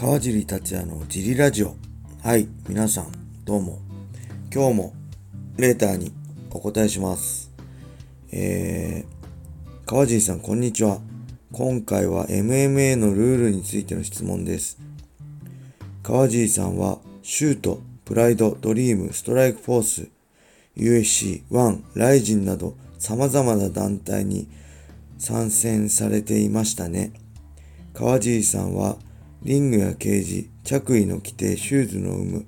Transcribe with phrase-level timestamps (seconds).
[0.00, 1.74] 川尻達也のジリラジオ。
[2.22, 3.10] はい、皆さん、
[3.44, 3.80] どうも。
[4.54, 4.92] 今日も、
[5.56, 6.12] レーターに
[6.52, 7.50] お答えします。
[8.30, 11.00] えー、川尻さん、こんにちは。
[11.50, 14.78] 今回は MMA のルールについての質問です。
[16.04, 20.08] 川尻さんは、シュート、プライド、ドリーム、ストライクフォース、
[20.76, 24.46] USC、ワン、ライジンなど様々な団体に
[25.18, 27.10] 参戦されていましたね。
[27.94, 28.96] 川尻さんは
[29.42, 32.46] リングやケージ、着衣の規定、シューズの有無、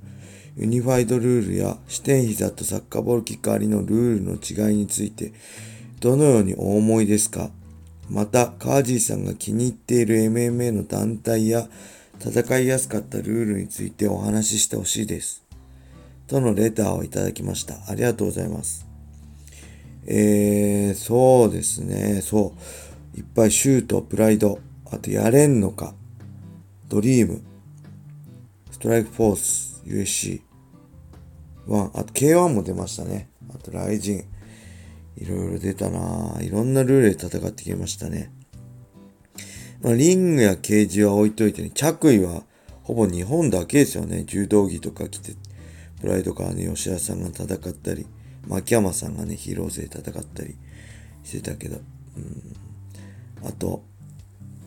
[0.56, 5.32] ユニファイドルールや視点膝とサッカーボールキックありのルールの違いについて
[6.00, 7.50] どのようにお思いですか？
[8.08, 11.68] また、川尻さんが気に入っている MMA の団体や
[12.18, 15.44] 戦いやすかったルールについてお話ししてほしいです。
[16.27, 17.77] とのレターをいただきました。
[17.88, 18.86] ありがとうございます。
[20.06, 22.20] えー、そうですね。
[22.22, 22.54] そ
[23.14, 23.18] う。
[23.18, 24.58] いっぱいシュート、プライド、
[24.91, 25.94] あとやれんのか、
[26.91, 27.41] ドリーム、
[28.72, 30.42] ストライクフォース、USC、
[31.69, 33.30] 1、あと K1 も出ましたね。
[33.55, 34.24] あとライジン、
[35.16, 38.32] いろいろ出たなぁいろんなルールで戦ってきましたね。
[39.80, 42.42] まあ、リングやケージは置いといてね、着衣は
[42.82, 44.25] ほぼ日本だけですよね。
[44.25, 45.36] 柔道着とか着て
[46.00, 48.04] プライドからね、吉田さんが戦ったり、
[48.48, 50.56] 牧山さんがね、ヒーロー勢戦ったり
[51.22, 51.78] してたけど、
[52.16, 53.84] うん、あと、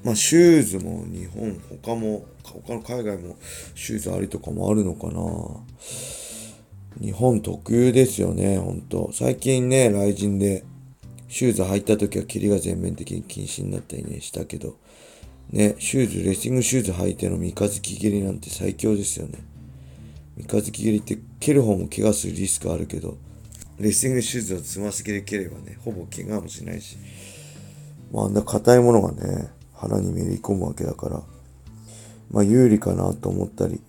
[0.04, 3.38] まあ、シューズも日本、他も、他の海外も
[3.74, 5.22] シューズありとかもあるのかな
[7.02, 9.12] 日本特有ですよね、ほんと。
[9.14, 10.66] 最近ね、雷神で、
[11.30, 14.78] シューズ履いた時は霧が全面的に禁止になったりね、したけど、
[15.50, 19.40] ね、シューズ、レスリングシューズ履いての三日月蹴りなんて最強ですよね。
[20.38, 23.18] 三日月蹴りって蹴る方も怪我するリスクあるけど、
[23.80, 26.98] レスリングシューズはつま先で蹴ればね、ほぼ怪我もしないし、
[28.12, 29.50] まあ、あんな硬いものがね、
[29.84, 31.22] 腹にめり込むわけだから、
[32.32, 33.82] まあ有利かなと思ったり、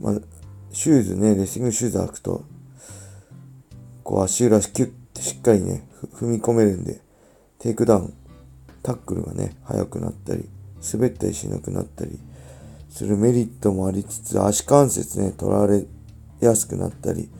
[0.00, 0.14] まあ、
[0.72, 2.44] シューズね、レスリングシューズ履くと、
[4.02, 7.00] こう足裏キュッてしっかりね、踏み込めるんで、
[7.58, 8.14] テイクダウン、
[8.82, 10.48] タックルがね、速くなったり、
[10.92, 12.18] 滑ったりしなくなったり、
[12.88, 15.84] するメリットもありつつ、足関節ね、取られ
[16.40, 17.30] やすくなったり、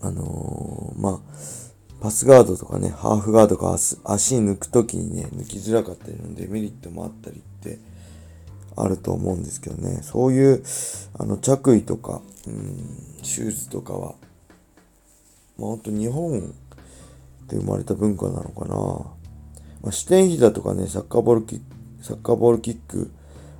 [0.00, 1.20] あのー、まあ、
[2.00, 7.78] パスガードとかね、ハーフガードが足抜くときにね、抜きづらかったりのデメリットもあったりって
[8.76, 10.62] あると思うんですけどね、そういう、
[11.18, 14.14] あの、着衣とか、うん、シューズとかは、
[15.58, 16.54] まあ、ほんと日本
[17.48, 18.76] で生まれた文化なのかな。
[19.82, 23.10] まあ、視点膝とかね、サッカーボールキック、サッカーボールキック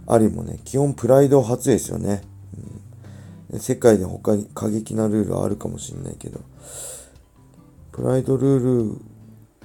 [0.06, 2.22] ありもね、基本プライド初ですよね。
[3.52, 6.40] うん、世界で他に過激なルールはあるかもしれないけど、
[7.98, 9.00] プライドルール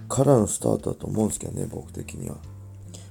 [0.10, 2.38] からのスタートだと思うんですけどね、僕的には。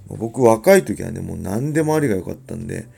[0.08, 2.88] 僕若い時はね、もう何でもありが良かったんで、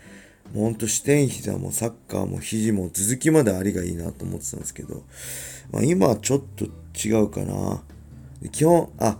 [0.54, 5.02] もうほんと視点膝もサッカーも肘も続きまでありがいいなと思ってたんですけど、
[5.70, 6.64] まあ、今はちょっと
[6.98, 7.82] 違うかな。
[8.50, 9.18] 基本、あ、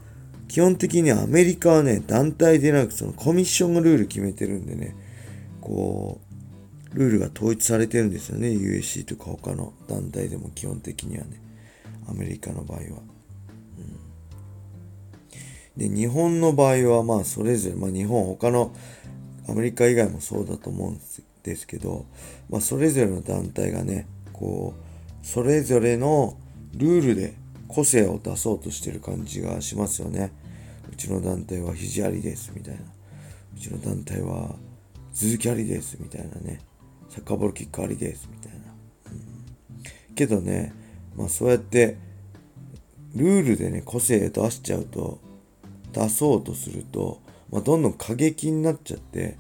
[0.49, 4.97] 基本的にアメリカはね、団体でなくそのコミッションのルール決めてるんでね、
[5.61, 6.23] こ
[6.95, 8.49] う、ルールが統一されてるんですよね。
[8.49, 11.44] USC とか他の団体でも基本的にはね。
[12.09, 12.85] アメリカの場合は。
[15.77, 18.75] うん、で、日本の場合はまあそれぞれ、まあ日本他の
[19.49, 21.01] アメリカ以外もそうだと思うん
[21.43, 22.07] ですけど、
[22.49, 26.37] まあそれぞれの団体がね、こう、それぞれの
[26.77, 27.35] ルールで
[27.69, 30.33] 個性を出そうとしてる感じがしますよね。
[30.93, 32.81] うちの団体は肘ありですみたいな。
[33.57, 34.55] うちの団体は
[35.13, 36.61] 続きありですみたいなね。
[37.09, 38.59] サッカーボールキックありですみたいな。
[39.13, 40.73] うん、けどね、
[41.17, 41.97] まあそうやって
[43.15, 45.21] ルールでね個性出しちゃうと
[45.93, 47.21] 出そうとすると、
[47.51, 49.37] まあ、どんどん過激になっちゃって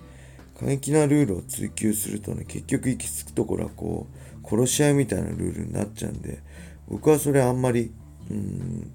[0.59, 4.07] 過激なルールを追求するとね結局行き着くところはこ
[4.45, 6.41] う殺し合いみたいなルールになっちゃうんで
[6.89, 7.93] 僕はそれあんまり
[8.31, 8.93] うん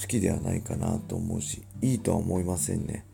[0.00, 3.04] 好きではないかなと思うしいいとは思いませんね。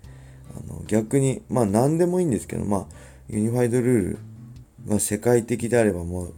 [0.57, 2.87] あの逆にまあ何でもいいんですけどまあ
[3.29, 4.19] ユニファイドルール
[4.89, 6.35] が世界的であればもう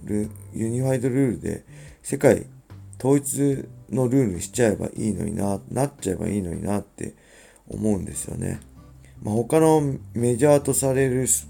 [0.54, 1.64] ユニファイドルールで
[2.02, 2.46] 世界
[2.98, 7.14] 統一のルールしちゃえばいいのにな、なっちゃえばいいのになって
[7.68, 8.60] 思うんですよね。
[9.22, 11.46] まあ、他のメジャーとされるス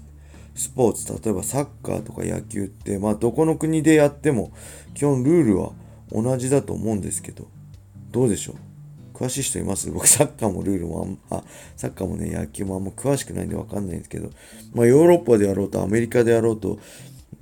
[0.75, 4.51] ポーツ、例えばサッカーとか野球って、まあどこの国でやっても
[4.93, 5.71] 基本ルールは
[6.11, 7.47] 同じだと思うんですけど、
[8.11, 9.17] どうでしょう？
[9.17, 9.89] 詳しい人います？
[9.91, 11.43] 僕サッカーもルールもあん、あ、
[11.77, 14.29] サッカーもね、野球もあんま詳しくないんでわかんないんですけど、
[14.73, 16.79] まあヨーロッパでやろうとアメリカでやろうと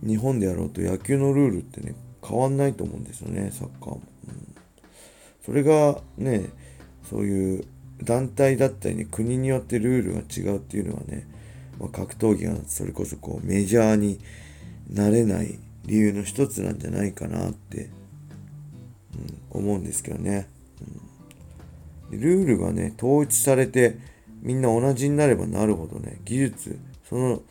[0.05, 1.95] 日本でやろうと野球のルールってね、
[2.27, 4.01] 変わんないと思うんですよね、サッカーも。
[4.27, 4.55] うん、
[5.45, 6.49] それがね、
[7.09, 7.65] そういう
[8.03, 11.27] 団体だったりね、国によってルールが違うっていうのはね、
[11.79, 14.19] まあ、格闘技がそれこそこうメジャーに
[14.89, 17.89] なれない理由の一つなんじゃないかなって、
[19.53, 20.49] うん、思うんですけどね、
[22.11, 23.97] うん、ルールがね統一されて
[24.41, 27.41] みんな同じになればなるほどね技術その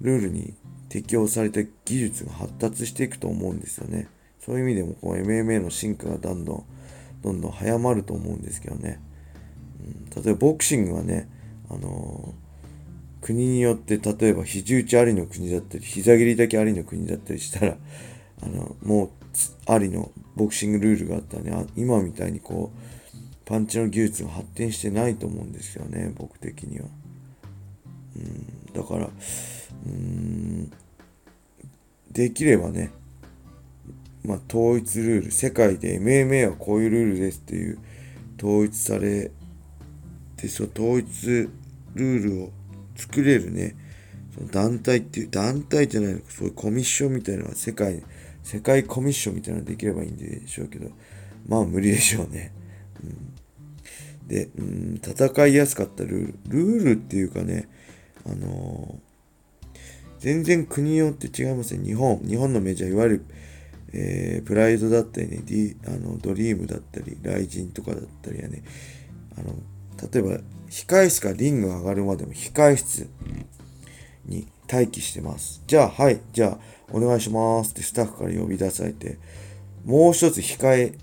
[0.00, 0.54] ルールに
[0.88, 4.08] 適用された技術が発達していくと思うんですよね。
[4.44, 6.64] そういう意味でもこう MMA の進化がどんどん
[7.22, 9.00] どんどん早まると思うんですけどね、
[10.14, 11.28] うん、例えばボクシングはね
[11.70, 17.76] あのー、国によって例えば肘打ちありの国だったり膝切りだけありの国だったりしたら
[18.42, 19.10] あのもう
[19.66, 22.78] ありのボクシングルールがあったらね今みたいにこう
[23.44, 26.86] パンチの技術が発展してないと思うんですよね僕的には。
[28.16, 30.72] うんだからうーん
[32.10, 32.90] できればね
[34.24, 35.30] まあ、統一ルール。
[35.30, 37.78] 世界で MMA はこういうルールですっていう
[38.38, 39.30] 統一され
[40.36, 42.50] てその統一ルールを
[42.96, 43.76] 作れるね。
[44.34, 48.02] その団体っていう団体じゃないそういうコミッションみたいなのは世界
[48.42, 50.90] 世界コミッションみたいなのできればいいんでしょうけど。
[51.46, 52.52] まあ無理でしょうね、
[53.02, 56.66] うん、で、うん、戦いやすかったルール。
[56.76, 57.68] ルールっていうかね
[58.24, 59.78] あのー、
[60.20, 61.84] 全然国によって違いますね。
[61.84, 62.18] 日本。
[62.18, 63.24] 日本のメジャーいわゆる
[63.92, 68.62] えー、プライドだったりね、D、あのドリームだったり、ライジンとかだったりやね、
[69.36, 69.54] あの、
[70.12, 73.08] 例えば、控室からリングが上がるまでも控室
[74.24, 75.62] に待機してます。
[75.66, 76.58] じゃあ、はい、じゃあ、
[76.90, 79.18] お願いしますってスタッフから呼び出されて、
[79.84, 80.94] もう一つ控え、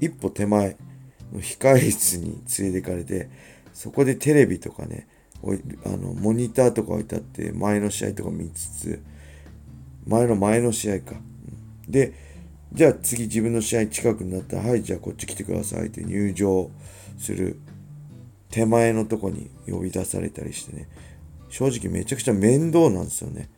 [0.00, 0.76] 一歩手前
[1.32, 3.28] の控え室に連れてかれて、
[3.72, 5.06] そこでテレビとかね、
[5.84, 9.02] あのモニターとか置いてあって、前の試合とか見つつ、
[10.06, 11.14] 前の前の試合か。
[11.88, 12.27] で、
[12.72, 16.70] じゃあ次自分の試合近くになったら、はい、じゃあこっち来てくださいって入場
[17.18, 17.58] する
[18.50, 20.88] 手前のとこに呼び出されたりしてね、
[21.48, 23.48] 正直めちゃくちゃ面倒なんですよね。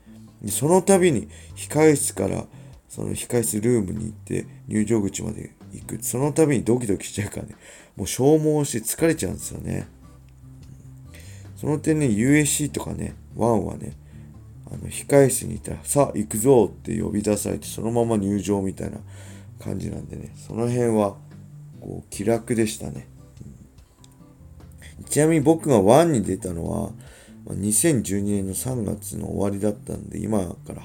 [0.43, 2.47] でその度に控室から
[2.89, 5.99] その控室ルームに行って入場口まで行く。
[6.03, 7.55] その度にドキドキしちゃうからね、
[7.97, 9.87] もう消耗して疲れちゃうんですよね。
[11.57, 13.93] その点ね、USC とかね、1はね、
[14.73, 18.99] あの控室にいたら、さあ行くぞって呼び出されて、そのまま入場みたいな
[19.63, 21.17] 感じなんでね、その辺は、
[21.81, 23.09] こう、気楽でしたね。
[24.99, 26.93] うん、ちなみに僕が1に出たのは、
[27.47, 30.83] 2012年の3月の終わりだったんで、今から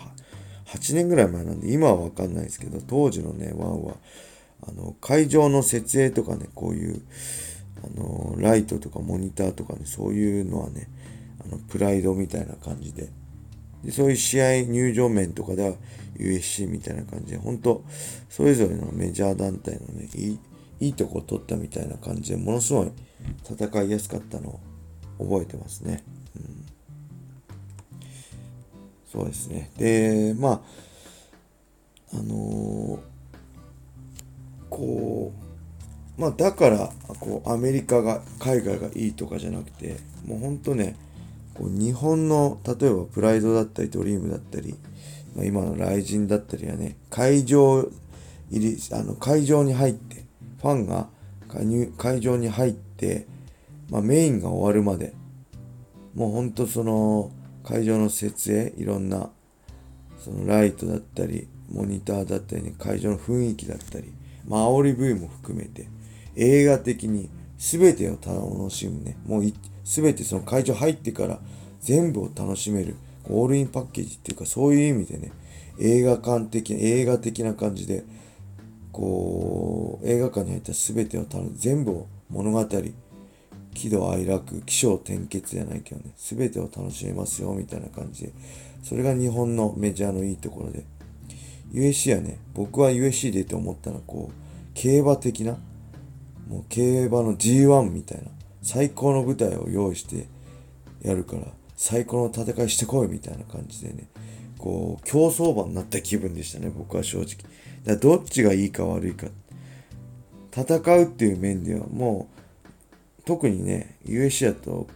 [0.67, 3.95] 8年ぐらい前なんで、今はわかんないですけど、当時のね、1は、
[4.67, 7.01] あの、会場の設営とかね、こういう、
[7.83, 10.89] あの、ライトとかモニターとかね、そういうのはね、
[11.45, 13.09] あの、プライドみたいな感じで、
[13.85, 15.75] でそういう試合入場面とかでは
[16.17, 17.83] USC みたいな感じで、本当
[18.29, 20.39] それぞれのメジャー団体のね、いい
[20.79, 22.91] いいとこ取ったみたいな感じでものすごい
[23.49, 24.59] 戦いやすかったの
[25.19, 26.03] を覚えてますね。
[26.35, 26.65] うん、
[29.05, 29.71] そうですね。
[29.77, 30.61] で、まあ、
[32.13, 32.99] あのー、
[34.69, 35.33] こ
[36.17, 40.95] う、まあだから、こう、アメリカが、海外がいいとかじゃなくて、もうほんとね、
[41.55, 44.75] こう日本の例えばプライドだったりドリームだったり、
[45.35, 47.89] まあ、今の雷神だったりはね会場
[48.51, 50.25] 入りあの会場に入って
[50.61, 51.07] ファンが
[51.97, 53.27] 会場に入って、
[53.89, 55.13] まあ、メインが終わるまで
[56.13, 57.31] もうほんとその
[57.63, 59.29] 会場の設営いろんな
[60.19, 64.13] そのライトだったりモニターだったり、ね、会場の雰囲気だったり、
[64.47, 65.87] まあ煽り V も含めて
[66.35, 69.17] 映画的に全てを楽しむね。
[69.25, 69.43] もう
[69.83, 71.39] 全てその会場入ってから
[71.79, 72.95] 全部を楽しめる
[73.29, 75.31] オールインパッケージっていうかそういう意味でね
[75.79, 78.03] 映画館的映画的な感じで
[78.91, 82.65] こう映画館に入った全てを楽全部を物語
[83.73, 88.33] 喜怒哀楽起承転結じゃないけどね全てを楽しめますよみたいな感じで
[88.83, 90.85] それが日本のメジャーのいいところで。
[91.75, 94.33] USC はね僕は USC でって思ったのはこう
[94.73, 95.57] 競馬的な
[96.47, 98.29] もう競馬の G1 みたいな
[98.61, 100.27] 最高の舞台を用意して
[101.01, 101.43] やるから
[101.75, 104.07] 最高の戦いしてこいみたいな感じでね
[104.57, 107.37] こう競走馬になった気分でしたね僕は正直。
[107.83, 109.27] だどっちがいいか悪いか。
[110.51, 112.29] 戦うっていう面ではも
[113.19, 114.87] う特にね USC だと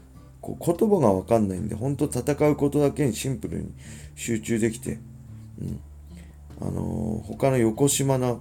[0.41, 3.73] こう言葉が分かんないんで本当戦うことだけにシンプルに
[4.15, 4.99] 集中できて、
[5.61, 5.81] うん、
[6.61, 8.37] あのー、他の横島な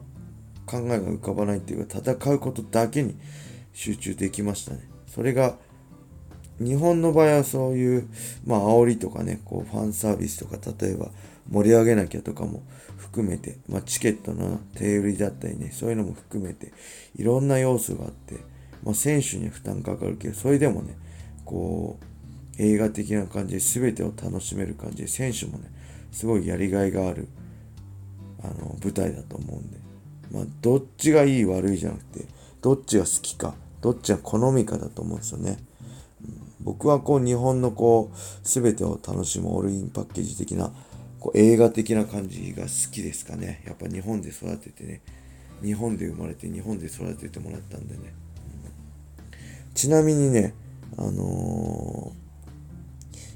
[0.68, 3.16] 考えが浮かばないっていうか戦うことだけに
[3.72, 4.88] 集中できましたね。
[5.06, 5.56] それが
[6.60, 8.08] 日本の場合はそういう、
[8.44, 11.10] まあ、煽りとかね、こう、ファンサービスとか、例えば、
[11.48, 12.64] 盛り上げなきゃとかも
[12.96, 16.72] 含めて、まあ、チケットの手売りだったりね、そういうのも含めて、
[17.14, 18.38] いろんな要素があって、
[18.82, 20.96] まあ、選手に負担かかるけど、それでもね、
[21.44, 22.04] こう、
[22.58, 25.70] 映画的な感じで全てを楽しめる感じで選手もね
[26.12, 27.28] すごいやりがいがある
[28.42, 29.77] あの舞台だと思うんで
[30.32, 32.26] まあどっちがいい悪いじゃなくて
[32.61, 35.58] どっちが好きかどっちが好みかだと思うんですよね、
[36.25, 40.73] うん、僕はこう日本のこう全てを楽しむオールインパッケージ的な
[41.20, 43.64] こう映画的な感じが好きですかね。
[43.66, 45.02] やっぱ日本で育ててね。
[45.62, 48.14] 日本で生まれて日本で育ててもらったんでね、
[49.75, 50.54] ちなみにね
[50.97, 52.12] あの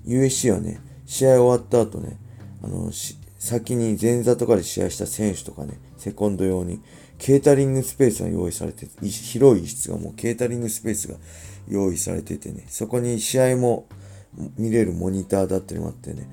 [0.07, 2.19] ー、USC はね試合終わった後ね
[2.63, 2.91] あの
[3.39, 6.81] 先に前座とかで試合した選手とかねセコンド用に
[7.19, 11.17] ケータリングスペースが用意されて広い室がもうケータリングスペースが
[11.69, 13.87] 用意されててねそこに試合も
[14.57, 16.29] 見れるモニターだったりもあってね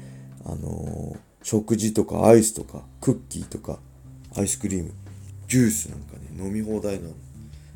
[0.45, 3.79] あのー食事とかアイスとかクッキーとか
[4.35, 4.91] アイスクリーム
[5.47, 6.99] ジュースなんかね飲み放題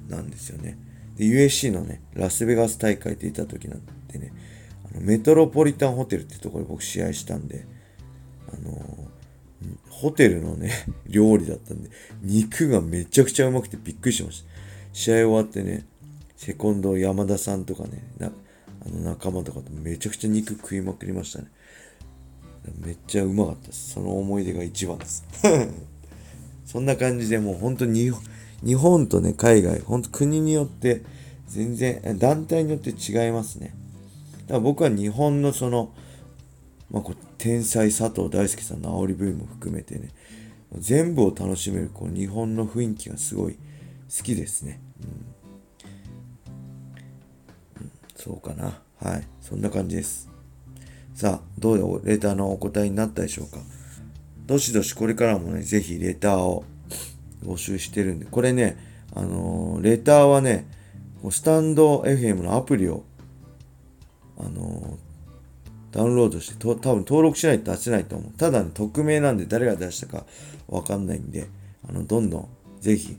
[0.08, 0.78] なんですよね。
[1.16, 4.34] で USC のねラスベガス大会でいた時なんてね
[4.92, 7.66] あのメトロポリタンホテルってところで僕試合したんで
[8.52, 9.02] あのー、
[9.94, 10.72] ホテルのね
[11.08, 11.90] 料理だったんで
[12.22, 14.50] 肉がめちゃくちゃうまくてびっくりしました
[14.94, 15.86] 試合終わってね
[16.38, 18.32] セコンド山田さんとかねな
[18.86, 21.48] あの仲間とかとめちゃくちゃ肉食いまくりましたね
[22.80, 23.92] めっちゃうまかったです。
[23.92, 25.26] その思い出が一番です。
[26.66, 28.12] そんな感じでもう本当に
[28.64, 31.02] 日本とね、海外、本当国によって
[31.48, 33.76] 全然、団体によって違いますね。
[34.44, 35.92] だから僕は日本のその、
[36.94, 40.10] まあ、こう天才佐藤大輔さんの煽り V も含めてね、
[40.78, 43.60] 全部を楽しめるこう日本の雰囲気がすごい好
[44.24, 44.80] きですね。
[45.02, 45.06] う
[47.82, 48.80] ん、うん、そうかな。
[49.02, 49.24] はい。
[49.42, 50.30] そんな感じです。
[51.16, 53.58] さあ、どうレターのお答えになったでしょうか？
[54.46, 56.64] どしどしこれからもね、ぜひレターを
[57.44, 58.78] 募集してるんで、これね、
[59.16, 60.68] あのー、レターはね、
[61.32, 63.04] スタンド FM のアプリを、
[64.38, 64.98] あの、
[65.94, 68.32] ダウンロードして、と多分登録しないと出せないと思う。
[68.34, 70.26] ただね、匿名なんで誰が出したか
[70.68, 71.48] わかんないんで、
[71.88, 72.48] あの、どんどん、
[72.82, 73.16] ぜひ、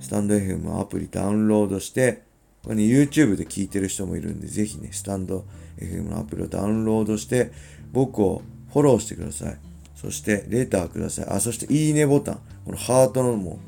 [0.00, 2.24] スタンド FM アプリダウンロードして、
[2.64, 5.44] これね、YouTube で聞いてる人もいるんで、ぜひね、スタンド
[5.78, 7.52] FM のアプリをダウンロードして、
[7.92, 9.58] 僕をフォローしてください。
[9.94, 11.26] そして、レターください。
[11.28, 12.40] あ、そして、いいねボタン。
[12.64, 13.60] このハートのも、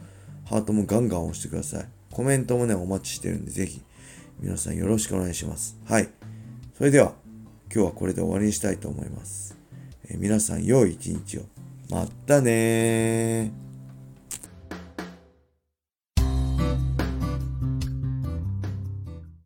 [0.45, 1.89] ハートもガンガン押してください。
[2.11, 3.81] コメントもね、お待ちしてるんで、ぜひ、
[4.41, 5.79] 皆さんよろしくお願いします。
[5.85, 6.09] はい。
[6.77, 7.15] それでは、
[7.73, 9.57] 今日はこれで終わりにしたいと思います。
[10.09, 11.43] え皆さん、良い一日を。
[11.89, 13.60] またね。